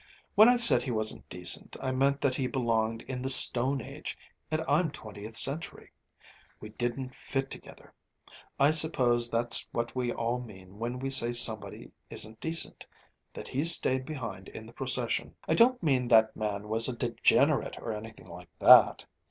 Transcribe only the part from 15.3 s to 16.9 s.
I don't mean that man was